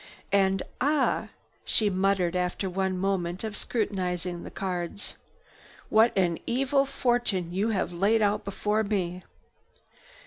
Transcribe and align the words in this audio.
And 0.31 0.63
"Ah!" 0.91 1.29
she 1.63 1.87
muttered 1.91 2.35
after 2.35 2.67
one 2.67 2.97
moment 2.97 3.43
of 3.43 3.55
scrutinizing 3.55 4.41
the 4.41 4.49
cards. 4.49 5.13
"What 5.89 6.11
an 6.17 6.39
evil 6.47 6.87
fortune 6.87 7.53
you 7.53 7.69
have 7.69 7.93
laid 7.93 8.23
out 8.23 8.43
before 8.43 8.81
me!" 8.83 9.21